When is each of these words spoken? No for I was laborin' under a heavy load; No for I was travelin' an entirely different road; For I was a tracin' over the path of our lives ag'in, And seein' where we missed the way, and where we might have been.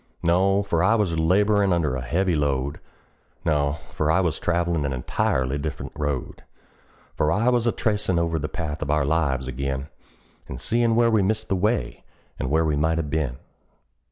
No 0.23 0.63
for 0.63 0.81
I 0.81 0.95
was 0.95 1.19
laborin' 1.19 1.71
under 1.71 1.95
a 1.95 2.01
heavy 2.01 2.33
load; 2.33 2.79
No 3.45 3.73
for 3.93 4.09
I 4.09 4.19
was 4.19 4.39
travelin' 4.39 4.83
an 4.83 4.93
entirely 4.93 5.59
different 5.59 5.91
road; 5.95 6.43
For 7.15 7.31
I 7.31 7.49
was 7.49 7.67
a 7.67 7.71
tracin' 7.71 8.17
over 8.17 8.39
the 8.39 8.49
path 8.49 8.81
of 8.81 8.89
our 8.89 9.03
lives 9.03 9.47
ag'in, 9.47 9.89
And 10.47 10.59
seein' 10.59 10.95
where 10.95 11.11
we 11.11 11.21
missed 11.21 11.49
the 11.49 11.55
way, 11.55 12.03
and 12.39 12.49
where 12.49 12.65
we 12.65 12.75
might 12.75 12.97
have 12.97 13.11
been. 13.11 13.37